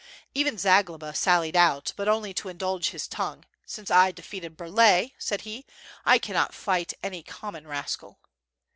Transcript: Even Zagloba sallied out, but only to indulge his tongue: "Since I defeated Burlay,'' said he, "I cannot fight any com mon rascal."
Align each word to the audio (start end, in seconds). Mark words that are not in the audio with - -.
Even 0.33 0.57
Zagloba 0.57 1.13
sallied 1.13 1.55
out, 1.55 1.93
but 1.95 2.07
only 2.07 2.33
to 2.33 2.49
indulge 2.49 2.89
his 2.89 3.07
tongue: 3.07 3.45
"Since 3.67 3.91
I 3.91 4.11
defeated 4.11 4.57
Burlay,'' 4.57 5.13
said 5.19 5.41
he, 5.41 5.63
"I 6.07 6.17
cannot 6.17 6.55
fight 6.55 6.93
any 7.03 7.21
com 7.21 7.53
mon 7.53 7.67
rascal." 7.67 8.17